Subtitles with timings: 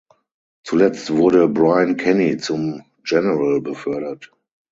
[0.63, 4.31] Zuletzt wurde Brian Kenny zum General befördert.